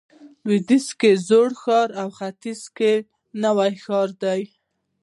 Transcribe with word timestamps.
لویدیځ 0.45 0.87
کې 0.99 1.11
زوړ 1.27 1.49
ښار 1.61 1.89
او 2.01 2.09
ختیځ 2.17 2.61
ته 2.77 2.89
نوی 3.43 3.73
ښار 3.83 4.09
دی. 4.23 4.41